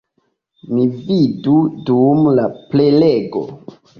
[0.77, 1.53] Ni vidu
[1.91, 3.45] dum la prelego.